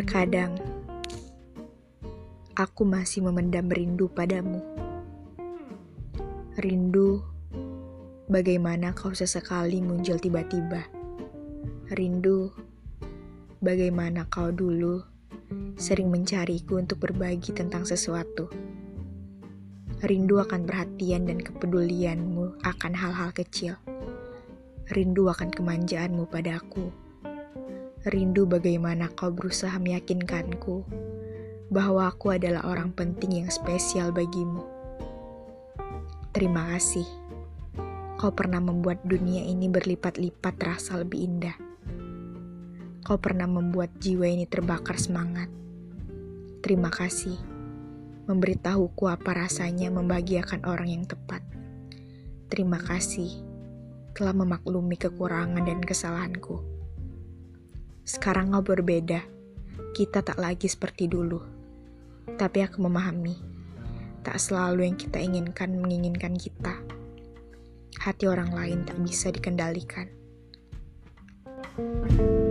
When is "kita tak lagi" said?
59.92-60.66